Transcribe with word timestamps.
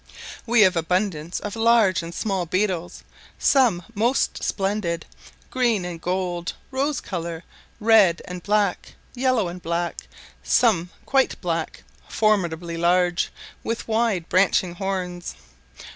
We 0.47 0.61
have 0.61 0.75
abundance 0.75 1.39
of 1.41 1.55
large 1.55 2.01
and 2.01 2.11
small 2.11 2.47
beetles, 2.47 3.03
some 3.37 3.83
most 3.93 4.43
splendid: 4.43 5.05
green 5.51 5.85
and 5.85 6.01
gold, 6.01 6.53
rose 6.71 6.99
colour, 6.99 7.43
red 7.79 8.19
and 8.25 8.41
black, 8.41 8.95
yellow 9.13 9.47
and 9.47 9.61
black; 9.61 10.07
some 10.41 10.89
quite 11.05 11.39
black, 11.39 11.83
formidably 12.09 12.77
large, 12.77 13.29
with 13.63 13.87
wide 13.87 14.27
branching 14.27 14.73
horns. 14.73 15.35